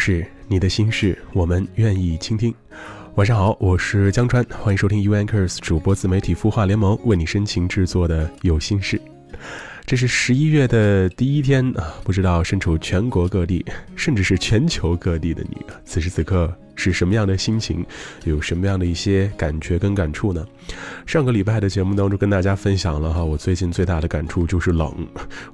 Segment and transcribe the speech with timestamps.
[0.00, 2.54] 是，你的心事，我们愿意倾听。
[3.16, 8.98] 晚上好，我是江川，欢迎收听 U N KERS 主播自媒体孵化联盟为你深情制作的有心事。
[9.84, 13.62] 这是十一月的第一天啊，不知道身处全国各地，
[13.94, 17.84] 甚至是全球各地的你，此时此刻是什么样的心情，
[18.24, 20.46] 有什么样的一些感觉跟感触呢？
[21.04, 25.06] 上个礼拜的节目当中跟大家分享了哈，我最近最大的感触就是冷。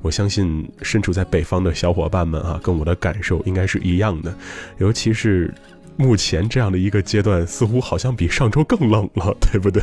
[0.02, 4.32] 我相信身处在北方的小伙伴们啊，跟我的感受应该是一样的，
[4.78, 5.52] 尤其是。
[5.98, 9.82] 目前这样的一个阶段，似乎好像比上周更冷了， 对不对？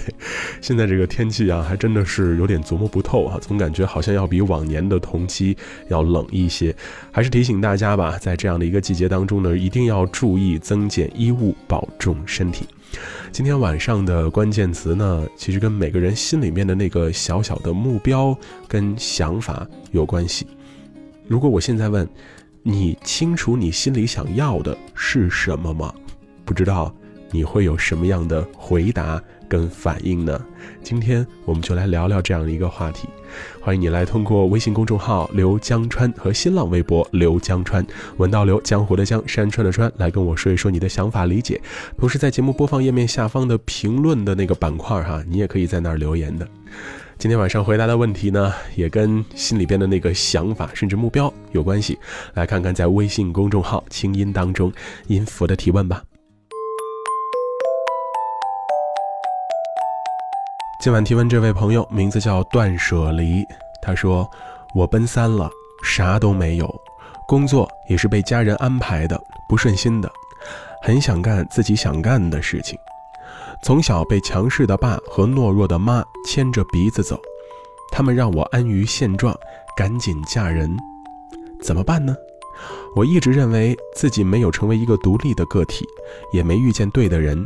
[0.62, 5.58] 现在这个天气啊，还真的是有点琢磨不透啊，总感觉好像要比往年的同期
[5.90, 6.76] 要冷一些。
[7.12, 12.68] 还是提醒大家吧，在这样的一个季节当中呢，一定要注意增减衣物，保重身体。
[13.32, 20.46] 今天晚上的关键词呢，其实跟每个人心里面的那个小小的目标跟想法有关系。
[21.28, 22.08] 如果我现在问
[22.62, 25.92] 你，清楚你心里想要的是什么吗？
[26.54, 26.94] 不知道
[27.32, 30.40] 你会有什么样的回答跟反应呢？
[30.84, 33.10] 今天我们就来聊聊这样一个话题。
[33.60, 37.84] 欢迎你来通过微信公众号刘江川和新浪微博刘江川，
[38.18, 41.60] 文道刘江湖的江山川的川，来跟我说一说你的想法理解。
[41.98, 46.48] 同时在节目播放页面下方的评论的那个板块哈，你也可以在那儿留言的。
[47.18, 51.98] 今天晚上回答的问题呢，也跟心里边的那个想法甚至目标有关系。
[52.36, 54.72] 来看看在微信公众号清音当中
[55.08, 56.04] 音符的提问吧。
[60.84, 63.42] 今晚提问这位朋友名字叫断舍离，
[63.82, 64.30] 他说
[64.76, 65.50] ：“我奔三了，
[65.82, 66.70] 啥都没有，
[67.26, 69.18] 工作也是被家人安排的，
[69.48, 70.12] 不顺心的，
[70.82, 72.78] 很想干自己想干的事情。
[73.64, 77.18] 从小被强势的爸和懦弱的妈牵着鼻子走，
[77.90, 79.34] 他们让我安于现状，
[79.78, 80.70] 赶紧嫁人，
[81.62, 82.14] 怎么办呢？
[82.96, 85.86] 我一直认为自己没有成为一个独立的个体，
[86.32, 87.46] 也没遇见对的人，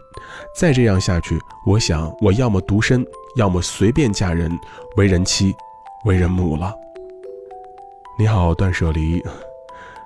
[0.55, 3.05] 再这样下去，我想我要么独身。”
[3.38, 4.51] 要么随便嫁人，
[4.95, 5.55] 为人妻，
[6.05, 6.73] 为人母了。
[8.17, 9.23] 你好，断舍离，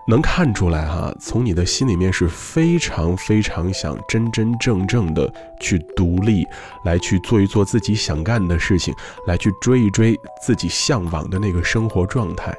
[0.05, 6.45] 能看出来哈，从你的心里面是非常非常想真真正正的去独立，
[6.83, 8.93] 来去做一做自己想干的事情，
[9.25, 12.53] 来去追一追自己向往的那个生活状态。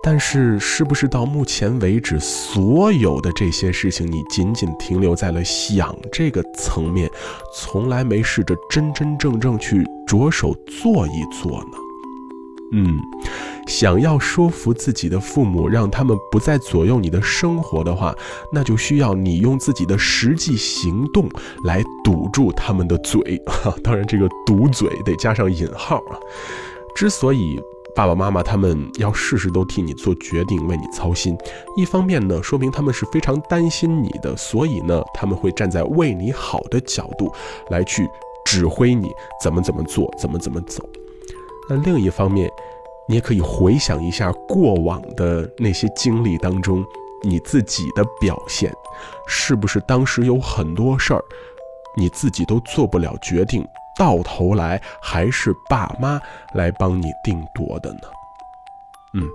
[0.00, 7.10] 但是，是不是到目前为止，所有的这些事情，你仅仅停留在了想这个层面，
[7.52, 11.78] 从来没试着真真正正去着手做一做呢？
[12.70, 12.96] 嗯，
[13.66, 18.14] 想要说服自己的父母，让他们不再左右你的生活的话，
[18.52, 21.28] 那就需要你用自己的实际行动
[21.64, 23.20] 来堵住他们的嘴。
[23.82, 26.16] 当然，这个堵嘴得加上引号啊。
[26.94, 27.60] 之所以。
[27.94, 31.36] 爸爸妈妈他们要事事都替你做决定，为你操心。
[31.76, 37.32] 一方面呢，说明他们是非常担心你的，所以呢，他们会站在为你好的角度
[37.70, 38.08] 来去
[38.44, 39.10] 指挥你
[39.42, 40.82] 怎么怎么做，怎么怎么走。
[41.68, 42.48] 那另一方面，
[43.08, 46.84] 你也可以回想一下过往的那些经历当中，
[47.24, 48.72] 你自己的表现，
[49.26, 51.24] 是不是当时有很多事儿，
[51.96, 53.66] 你自己都做不了决定？
[53.98, 56.20] 到头来还是爸妈
[56.54, 58.00] 来帮你定夺的呢。
[59.14, 59.28] 嗯，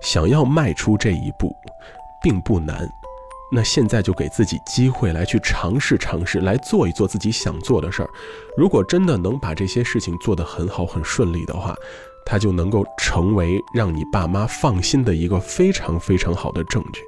[0.00, 1.54] 想要迈出这一步，
[2.22, 2.88] 并不难。
[3.52, 8.08] 那现在就给自己机会来去尝试尝试，来做一做自己想做的事儿。
[8.56, 11.74] 如果真的能把这些事情做得很好、很顺利的话，
[12.26, 17.02] 它就能够成为让你爸妈放心的一个非常非常好的证据。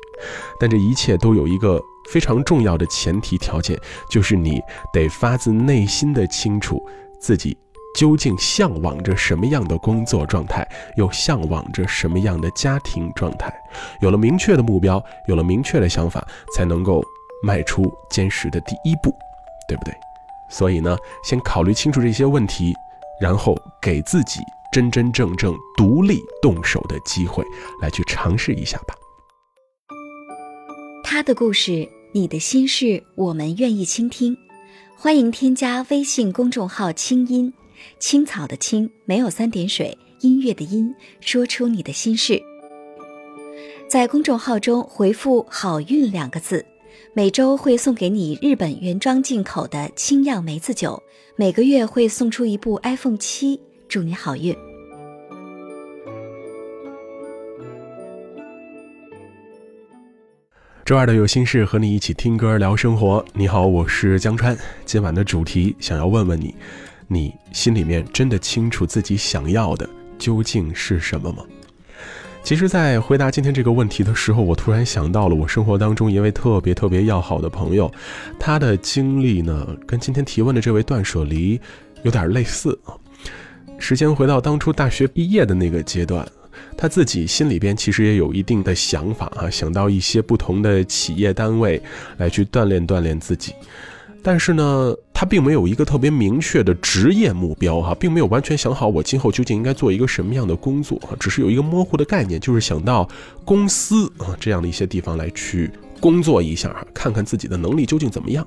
[0.61, 1.81] 但这一切都有一个。
[2.09, 4.61] 非常重要的前提条件就是你
[4.93, 6.81] 得发自内心的清楚
[7.21, 7.57] 自己
[7.95, 13.51] 究竟向往着什么样的工作状态，又向往着什么样的家庭状态。
[14.01, 16.23] 有了明确的目标，有了明确的想法，
[16.55, 17.03] 才能够
[17.43, 19.11] 迈出坚实的第一步，
[19.67, 19.95] 对不对？
[20.51, 20.95] 所以呢，
[21.25, 22.75] 先考虑清楚这些问题，
[23.19, 27.43] 然后给自己真真正正独立动手的机会，
[27.81, 28.95] 来去尝试一下吧。
[31.03, 31.96] 他的故事。
[32.17, 34.35] 你的心事，我们愿意倾听。
[34.97, 37.53] 欢迎添加微信公众号“清音
[37.99, 42.43] 青草”的青，没有三点水，音乐的音，说出你的心事。
[43.87, 46.65] 在公众号中回复“好运”两个字，
[47.13, 51.03] 每周会送给你日本原装进口的清酿梅子酒，
[51.37, 54.57] 每个月会送出一部 iPhone 七，祝你好运。
[60.87, 63.25] 周二的有心事和你一起听歌聊生活。
[63.33, 64.57] 你好，我是江川。
[64.85, 66.55] 今晚的主题想要问问你，
[67.09, 71.43] 你心里面真的清楚自己想要的究竟是什么吗？
[72.45, 77.93] 其实，在回答今天这个问题的时候，我突然想到了我生活当中一位特别特别要好的朋友，
[78.39, 81.61] 他的经历呢，跟今天提问的这位断舍离
[82.05, 82.95] 有点类似啊。
[83.77, 86.25] 时间回到当初大学毕业的那个阶段。
[86.77, 91.83] 他自己心里边其实也有一定的想法啊，想到一些不同的企业单位
[92.19, 93.53] 来去锻炼锻炼自己，
[94.23, 103.09] 但是呢，他并没有一个特别明确的职业目标哈，并没有完全想好我今后究竟应该做一个什么样的工作啊，只是有一个模糊的概念，就是想到
[103.45, 105.71] 公司啊这样的一些地方来去
[106.01, 108.47] 工作一下，看看自己的能力究竟怎么样。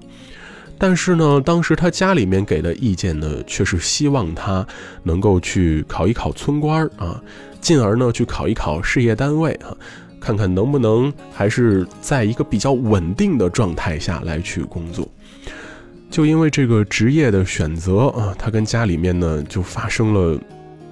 [0.78, 4.66] 但是呢，当时他家里面给的意见呢，却是希望他
[5.04, 7.22] 能够去考一考村官啊。
[7.62, 9.76] 进而呢，去考一考事业单位啊，
[10.20, 15.08] 看看能不能还是在一个比较稳定的状态下来去工作。
[16.10, 20.40] 就因为这个职业的选择啊，他跟家里面呢就发生了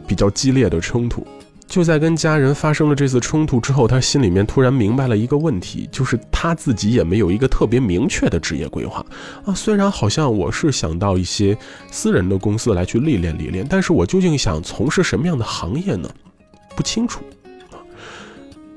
[0.05, 1.25] 比较激烈的冲突。
[1.65, 9.05] 就在跟家人发生了这次冲突之后，他心里面突然明白了一个问题，就是他自己也没有一个特别明确的职业规划
[9.43, 9.53] 啊。
[9.53, 11.57] 虽然好像我是想到一些
[11.91, 16.09] 私人的公司来去历练历练，但是我究竟想从事什么样的行业呢？
[16.77, 17.21] 不清楚
[17.71, 17.75] 啊，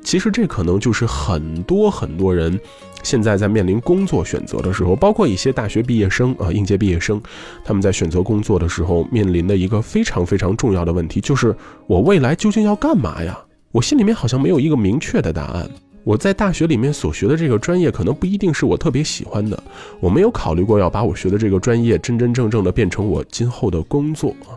[0.02, 2.58] 其实这可能就是很多很多人
[3.02, 7.20] 现在在面临工作选择的时候，包括一些大学毕业生啊、应届毕业生，
[7.62, 11.54] 他们在选择工作的时候面临的一个非常非常重要的问题，就是
[11.86, 13.38] 我未来究竟要干嘛呀？
[13.72, 15.70] 我心里面好像没有一个明确的答案。
[16.02, 19.62] 我在大学里面所学的这个专业，可能不一定是我特别喜欢的。
[20.00, 24.56] 我没有考虑过要把我学的这个专业真真正正的变成我今后的工作啊。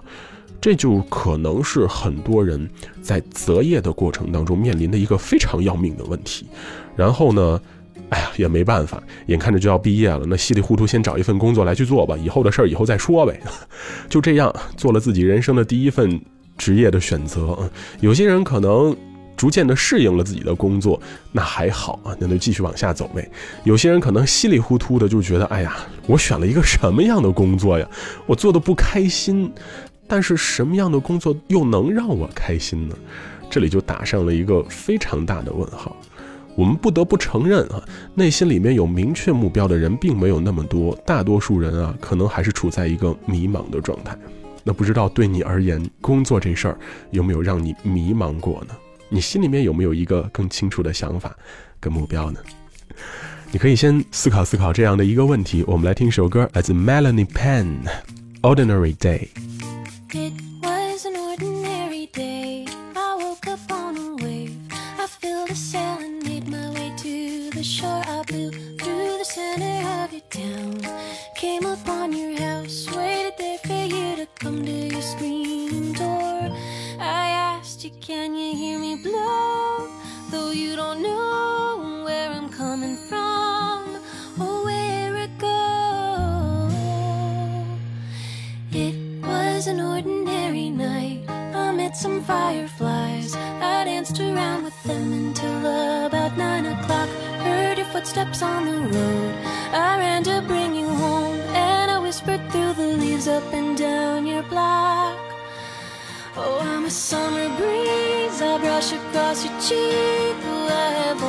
[0.63, 2.69] 这就可能是很多人
[3.01, 6.47] 在择业的过程当中面临的一个非常要命的问题。
[6.95, 7.59] 然后呢，
[8.07, 13.37] 哎呀，也没办法，眼看着就要毕业了，那稀里糊涂先找一份工作来去做吧，以后的事儿以后再说呗。
[14.07, 16.17] 就这样做了自己人生的第一份
[16.57, 17.69] 职业的选择。
[17.99, 18.95] 有些人可能
[19.35, 20.97] 逐渐的适应了自己的工作，
[21.33, 23.29] 那还好啊，那就继续往下走呗。
[23.65, 25.75] 有些人可能稀里糊涂的就觉得，哎呀，
[26.07, 27.85] 我选了一个什么样的工作呀？
[28.25, 29.51] 我做的不开心。
[30.13, 32.95] 但是什么样的工作又能让我开心呢？
[33.49, 35.97] 这里就打上了一个非常大的问号。
[36.55, 37.83] 我们不得不承认啊，
[38.13, 44.15] 内心里面有明确目标的人并没有那么多，大多数人啊，可能还是处在一个迷茫的状态。
[44.63, 46.77] 那不知道对你而言，工作这事儿
[47.09, 48.75] 有没有让你迷茫过呢？
[49.09, 51.35] 你心里面有没有一个更清楚的想法
[51.79, 52.39] 跟目标呢？
[53.51, 55.63] 你可以先思考思考这样的一个问题。
[55.65, 57.65] 我们来听首歌，来自 Melanie Pen，
[58.43, 59.27] 《Ordinary Day》。
[60.15, 62.67] It was an ordinary day.
[62.95, 64.55] I woke up on a wave.
[64.71, 68.03] I filled a sail and made my way to the shore.
[68.05, 70.81] I blew through the center of your town.
[71.35, 72.52] Came upon your house,
[92.33, 93.35] fireflies.
[93.75, 95.59] I danced around with them until
[96.07, 97.09] about nine o'clock.
[97.45, 99.33] Heard your footsteps on the road.
[99.87, 104.25] I ran to bring you home, and I whispered through the leaves up and down
[104.25, 105.17] your block.
[106.35, 108.39] Oh, I'm a summer breeze.
[108.51, 110.35] I brush across your cheek.
[110.45, 111.21] Who I have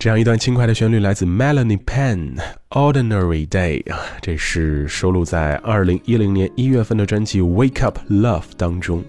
[0.00, 2.34] 这样一段轻快的旋律来自 Melanie Penn，
[2.70, 9.04] 《Ordinary Day》啊，这是收录在二零一零年一月份的专辑《Wake Up Love》当中。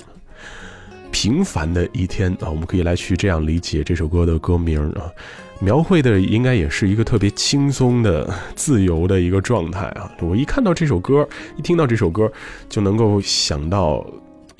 [1.09, 5.09] 平凡的一天啊，我们可以来去这样理解这首歌的歌名啊，
[5.61, 10.11] 描绘的应该也是一个特别轻松的、自由的一个状态啊。
[10.19, 12.29] 我一看到这首歌，一听到这首歌，
[12.67, 14.05] 就能够想到。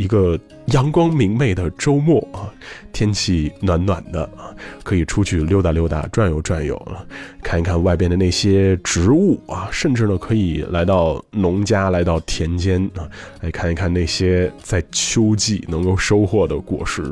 [0.02, 2.50] 一个阳光明媚的周末啊，
[2.92, 4.50] 天气暖暖的啊，
[4.82, 7.06] 可以出去溜达溜达、转悠转悠啊，
[7.44, 13.08] 看一看外边的那些植物啊，甚至呢可以来到农家、来到田间啊，
[13.42, 17.04] 来看一看那些在秋季能够收获的果实。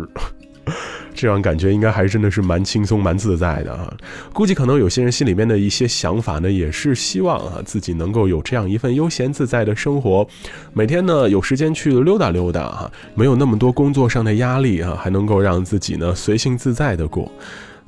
[1.14, 3.94] 这样感觉应该还真的是蛮轻松、蛮自在的啊！
[4.34, 10.28] 估计可能有些人心里面的一些想法呢，也是希望啊自己能够有这样一份悠闲自在的生活，
[10.74, 17.32] 每天呢有时间去溜达溜达哈，没有那么多工作上的压力啊，还能够让自己呢随性自在的过。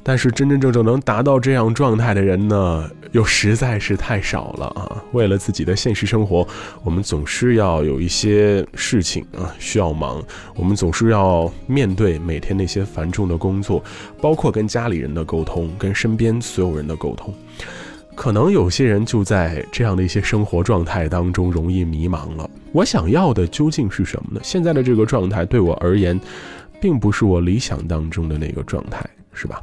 [0.04, 5.04] 但是真真正正能达到这样状态的人呢，又实在是太少了啊！
[5.12, 6.48] 为了自己的现实生活，
[6.84, 10.24] 我们总是要有一些事情啊需要忙，
[10.56, 13.84] 我们总是要面对每天那些繁重的工作，
[14.20, 17.34] 包括跟家里人的沟通，跟身边所有人的沟通。
[18.16, 22.50] 可能有些人就在这样的一些生活状态当中容易迷茫了。
[22.74, 24.42] 我想要的究竟是什么呢？
[24.44, 26.20] 现在的这个状态对我而言，
[26.82, 29.62] 并不是我理想当中的那个状态，是吧？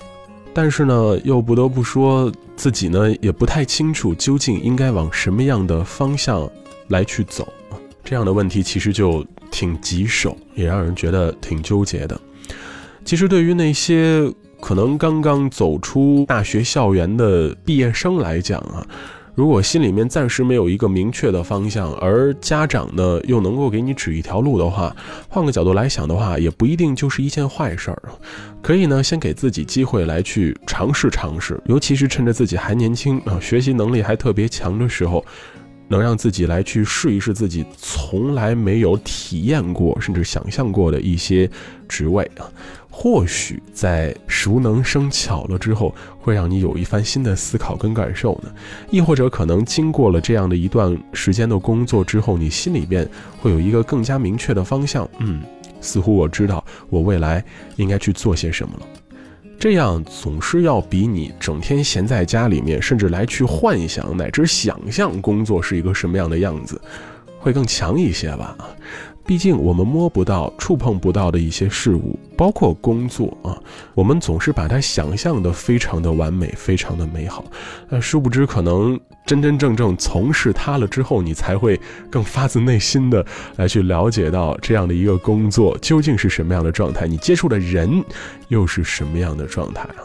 [0.60, 6.50] 但是呢，又不得不说自己呢，也不太清楚究竟应该往什么样的方向
[6.88, 7.46] 来去走。
[8.02, 12.20] 这样的问题其实就挺棘手，也让人觉得挺纠结的。
[13.04, 14.28] 其实对于那些
[14.60, 18.84] 可能刚刚走出大学校园的毕业生来讲啊。
[19.38, 24.92] 如果心里面暂时没有一个明确的方向，而家长呢又能够给你指一条路的话，
[25.28, 28.02] 换个角度来想的话，也不一定就是一件坏事儿。
[28.60, 35.24] 可以呢，先给自己机会来去尝试尝试，尤其是趁着自己还年轻啊，学习能力还特别强的时候，
[35.88, 41.50] 能让自己来去试一试自己从来没有体验过甚至想象过的一些
[41.88, 42.46] 职位啊。
[42.90, 48.50] 或许在熟能生巧了之后，会让你有一番新的思考跟感受呢。
[48.90, 53.08] 亦或者可能经过了这样的一段时间的工作之后，你心里边
[53.40, 55.08] 会有一个更加明确的方向。
[55.18, 55.40] 嗯，
[55.80, 57.44] 似乎我知道我未来
[57.76, 58.86] 应该去做些什么了。
[59.58, 66.80] 这样总是要比你整天闲在家里面，甚至来去幻想乃至想象工作是一个什么样的样子，
[67.40, 68.56] 会更强一些吧。
[69.26, 73.60] 毕竟我们摸不到、触碰不到的一些事物，包括工作啊，
[73.94, 77.44] 我们总是把它想象的非常的完美、非常的美好。
[77.90, 78.98] 但殊不知，可能
[79.28, 83.22] 真真正正从事它了之后，你才会更发自内心的
[83.56, 88.02] 来去了解到这样的一个工作究竟是什么样的状态，你接触的人
[88.48, 90.00] 又是什么样的状态啊？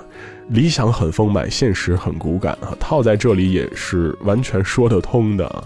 [0.50, 5.64] 理想很丰满，现实很骨感啊，套在这里也是完全说得通的啊。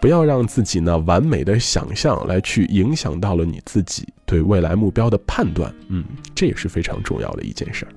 [0.00, 7.92] 不要让自己呢完美的想象来去影响到了你自己对未来目标的判断，嗯，这也是非常重要的一件事儿。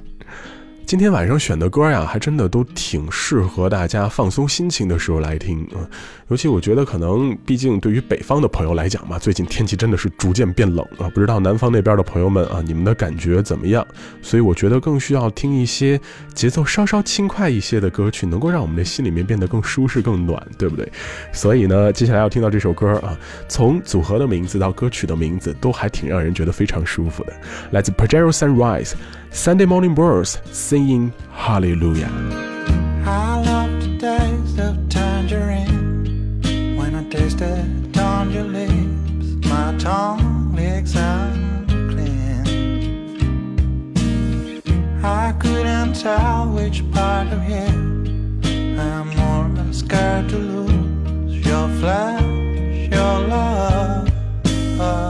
[0.90, 5.86] 今天晚上选的歌呀，还真的都挺适合大家放松心情的时候来听啊。
[6.30, 11.08] 尤其我觉得，可能毕竟对于北方的朋友来讲嘛，最近天气真的是逐渐变冷啊。
[11.14, 13.86] 不知道南方那边的朋友们啊，你们的感觉怎么样？
[14.24, 16.02] 所以我觉得更需要听一些
[16.34, 20.92] 节奏稍稍轻快一些的歌曲，能够让我们的心里面变得更舒适、更暖，对不对？
[21.32, 23.16] 所以呢，接下来要听到这首歌啊，
[23.48, 27.34] 从组合的名字到歌曲的名字，都还挺让人觉得非常舒服的，
[27.70, 28.94] 来自 Pajero Sunrise。
[29.32, 32.10] Sunday morning birds singing hallelujah.
[33.06, 36.42] I love the taste of tangerine.
[36.78, 37.04] When I
[37.98, 40.96] on your lips, my tongue licks.
[45.04, 47.42] I couldn't tell which part of
[48.80, 51.46] I'm more scared to lose.
[51.46, 54.10] Your flesh, your love.
[54.82, 55.09] Oh.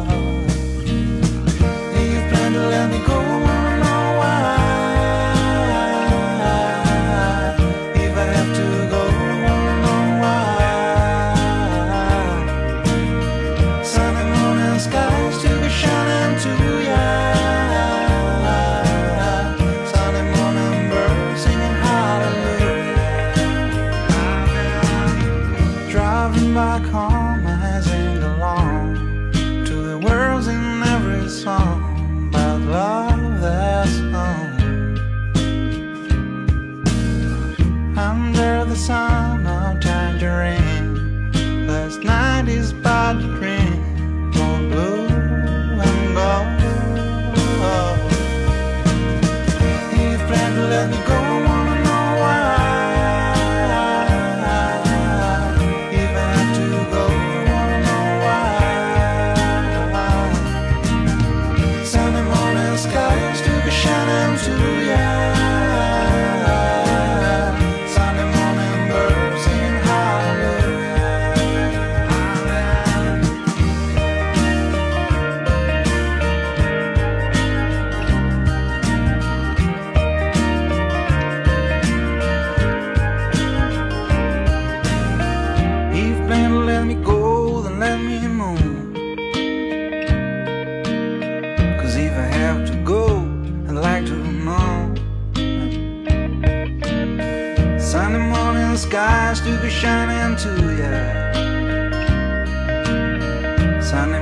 [103.90, 104.19] sun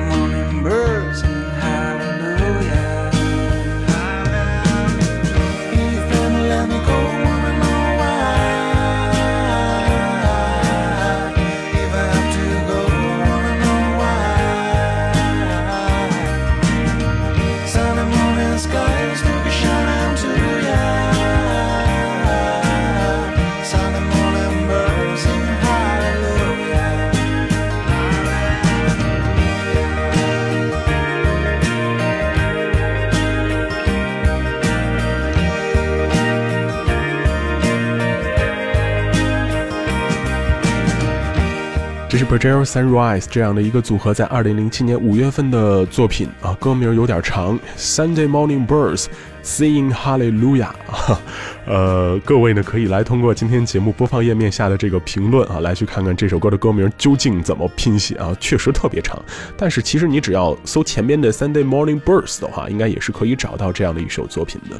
[42.29, 49.05] Bergero Sunrise 这样的一个组合在2007年五月份的作品啊，歌名有点长，Sunday Morning Birds
[49.41, 51.21] Singing Hallelujah 啊，
[51.65, 59.17] 呃，各位呢可以来通过今天节目播放页面下的这个评论啊，来去看看这首歌的歌名究竟怎么拼写啊，确实特别长，
[59.55, 64.77] 但是其实你只要搜前面的 Sunday Morning Birds 的话，应该也是可以找到这样的一首作品的。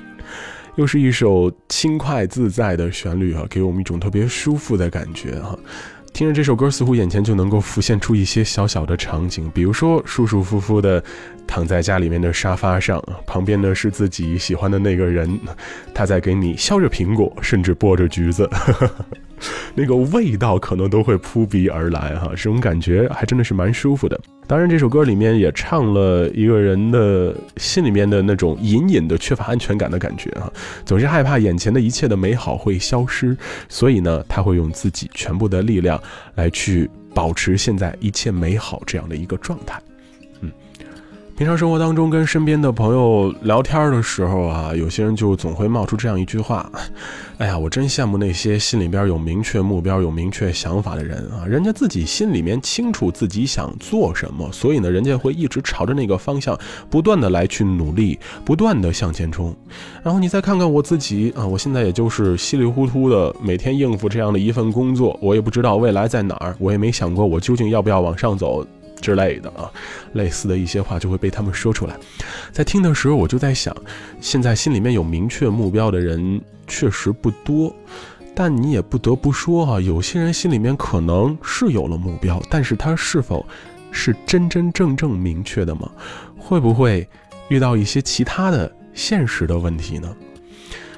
[0.75, 5.57] 又是一首轻快自在的旋律啊，给我们一种特别舒服的感觉哈、
[6.13, 11.03] 听着这首歌，似乎眼前就能够浮现出一些小小的场景，比如说舒舒服服的
[11.45, 15.39] 躺在家里面的沙发上，旁边呢是自己喜欢的那个人，
[15.93, 18.49] 他在给你削着苹果，甚至剥着橘子，
[19.75, 24.19] 那个味道可能都会扑鼻而来哈，这种感觉还真的是蛮舒服的。
[24.47, 30.51] 当然，这首歌里面也唱了一个人的心里面的那种隐隐的缺乏安全感的感觉啊，
[30.85, 33.35] 总是害怕眼前的一切的美好会消失，
[33.67, 36.01] 所以呢，他会用自己全部的力量
[36.35, 39.81] 来去保持现在一切美好这样的一个状态。
[41.37, 46.67] 平常生活当中跟身边的朋友聊天的时候啊，有些人就总会冒出这样一句话
[47.37, 56.57] ：“哎呀，我真羡慕那些心里边有明确目标、有明确想法的人啊，人家自己心里面清楚自己想做什么，所以呢，人家会一直朝着那个方向
[56.89, 59.55] 不断的来去努力，不断的向前冲。
[60.01, 68.65] 然后你再看看我自己啊，我现在也就是稀里糊涂的每天应付这样的一份工作，我也不知道未来在哪儿，我也没想过我究竟要不要往上走。”
[69.01, 69.71] 之类的啊，
[70.13, 71.95] 类似的一些话就会被他们说出来。
[72.51, 73.75] 在听的时候，我就在想，
[74.19, 77.73] 现在心里面有明确目标的人确实不多，
[78.35, 83.45] 但你也不得不说哈、有些人心里面可能是有了目标，但是他是否
[83.91, 85.89] 是真真正正明确的吗？
[86.37, 87.07] 会不会
[87.49, 90.15] 遇到一些其他的现实的问题呢？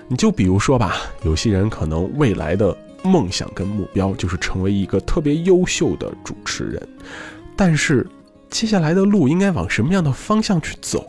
[0.07, 6.88] 你就比如说吧，有些人可能未来的梦想跟目标就是成为一个特别优秀的主持人。
[7.59, 8.07] 但是，
[8.49, 11.05] 接下来的路应该往什么样的方向去走？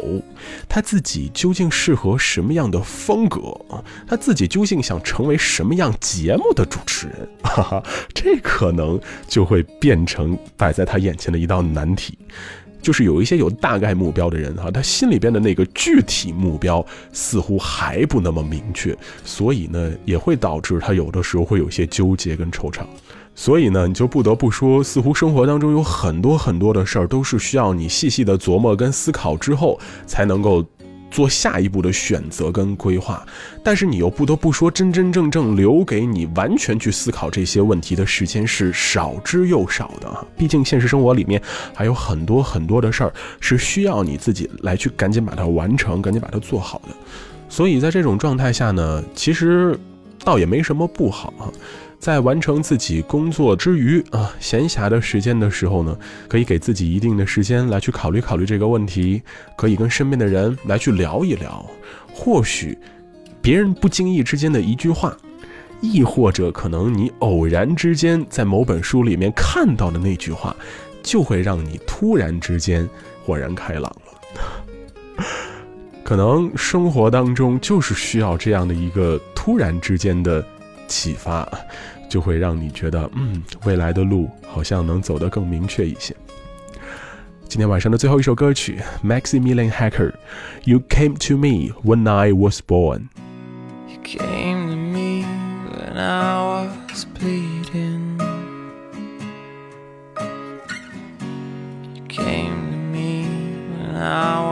[0.69, 3.57] 他自己究竟适合什么样的风格？
[4.05, 7.29] 他自己究竟想成为什么样节目的主持人？
[7.45, 12.19] 哈 哈，这可能就会变成摆在他眼前的一道难题。
[12.83, 22.85] 就是有一些有大概目标的人哈，他心里边的那个具体目标似乎还不那么明确，所以呢，也会导致他有的时候会有些纠结跟惆怅。
[23.35, 30.63] 所以呢，你就不得不说，似乎生活当中有很多很多的事儿，都是需要你细细的琢磨跟思考之后，才能够
[31.11, 33.25] 做下一步的选择跟规划。
[33.65, 40.27] 但是你又不得不说，真真正正留给你完全去思考这些问题的时间是少之又少的。
[40.37, 41.41] 毕竟现实生活里面
[41.75, 46.95] 还有很多很多的事儿是需要你自己来去赶紧把它完成，赶紧把它做好的。
[47.49, 49.79] 所以在这种状态下呢，其实
[50.23, 51.49] 倒也没什么不好啊。
[52.01, 55.95] 在完成自己工作之余啊，闲暇的时间的时候呢，
[56.29, 59.21] 可以给自己一定的时间来去考虑考虑这个问题，
[59.55, 61.65] 可以跟身边的人来去聊一聊，
[62.11, 62.77] 或许
[63.43, 65.15] 别人不经意之间的一句话，
[65.83, 70.57] 亦或者可能你偶然之间在某本书里面看到的那句话，
[71.03, 72.89] 就会让你突然之间
[73.23, 75.25] 豁然开朗了。
[76.03, 80.43] 可能生活当中就是需要这样的一个突然之间的
[80.90, 81.48] 启发，
[82.10, 86.16] 就会让你觉得，嗯，未来的路好像能走得更明确一些。
[87.48, 93.08] 今天晚上的最后一首歌曲，Maximilian Hacker，You Came to Me When I Was Born。
[93.88, 95.24] You came to me
[95.72, 98.20] when I was bleeding.
[101.94, 103.26] You came to me
[103.78, 104.49] when I was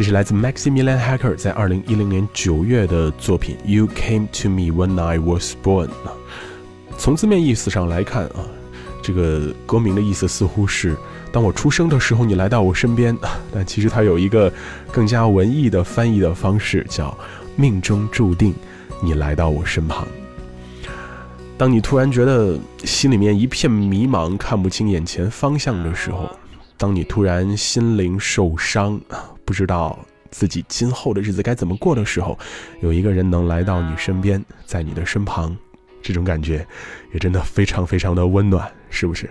[0.00, 5.88] 这是来自 Maximilian Hacker 在二零一零年九月的作品《You Came to Me When I Was Born》
[6.96, 8.40] 从字面意思上来看啊，
[9.02, 10.96] 这个歌名的意思似乎是
[11.30, 13.14] 当我出生的时候你来到我身边，
[13.52, 14.50] 但其实它有一个
[14.90, 17.14] 更加文艺的翻译的方式，叫
[17.54, 18.54] 命中注定
[19.02, 20.08] 你来到我身旁。
[21.58, 26.26] 当你突然觉得心里面一片迷茫，看不清眼前方向的时候，
[26.78, 28.98] 当你突然心灵受伤，
[29.50, 29.98] 不知道
[30.30, 32.38] 自己今后的日子该怎么过的时候，
[32.82, 35.56] 有一个人能来到你身边，在你的身旁，
[36.00, 36.64] 这种感觉
[37.12, 39.28] 也真的非常非常的温暖，是不是？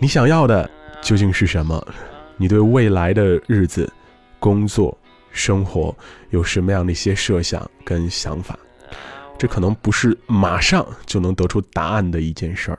[0.00, 0.68] 你想要的
[1.00, 1.80] 究竟是什么？
[2.36, 3.88] 你对未来的日子、
[4.40, 4.98] 工作、
[5.30, 5.96] 生活
[6.30, 8.58] 有什么样的一些设想跟想法？
[9.38, 12.78] 这可能不是马上就能得出答案的一件事儿，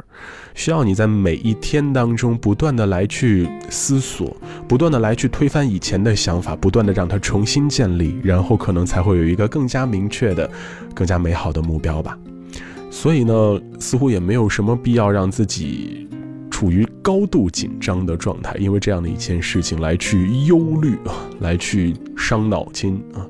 [0.56, 4.36] 需要你在每一天当中不断的来去思索，
[4.68, 10.50] 不断的来去推翻以前的想法，不断的让它重新建立，然后可能才会有一个更加明确的、
[10.96, 12.18] 更加美好的目标吧。
[12.90, 16.08] 所以呢，似乎也没有什么必要让自己
[16.50, 23.22] 处于高度紧张的状态，因为这样的一件事情来去忧虑啊，来去伤脑筋啊，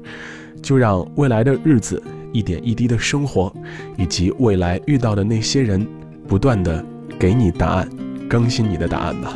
[0.62, 2.02] 就让未来的日子。
[2.38, 3.52] 一点一滴的生活，
[3.98, 5.88] 以及未来遇到的那些人，
[6.28, 6.86] 不断的
[7.18, 7.90] 给你答案，
[8.30, 9.34] 更新你的答案吧。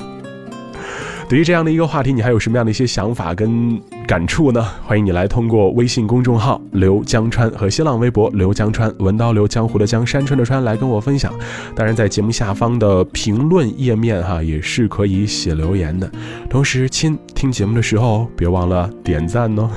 [1.27, 4.61] 对于这样的一个话题，你还有什么样的一些想法跟感触呢？
[4.85, 11.33] 欢迎你来通过微信公众号“刘江川”和新浪微博“刘江川”，文刀刘江湖的江山川的川来跟我分享。
[11.73, 16.11] 当然，在节目下方的评论页面哈，也是可以写留言的。
[16.49, 19.69] 同时，亲听节目的时候，别忘了点赞哦。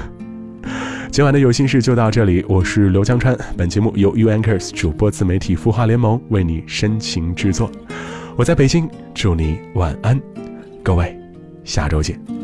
[1.14, 3.38] 今晚的有心事就到这里，我是刘江川。
[3.56, 7.70] 本节目由 U Anchors 主播自媒体孵化联盟为你深情制作。
[8.34, 10.20] 我在北京，祝你晚安，
[10.82, 11.16] 各位，
[11.62, 12.43] 下周见。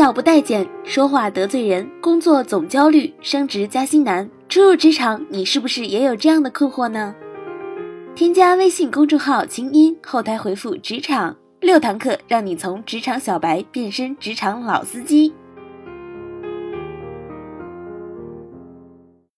[0.00, 4.26] 导不待见，说话得罪人，工作总焦虑，升职加薪难。
[4.48, 7.14] 初入职场，你是不是也有这样的困惑呢？
[8.14, 15.34] 添加微信公众号“清音”，后台回复“职场”，六堂课让你从职场小白变身职场老司机。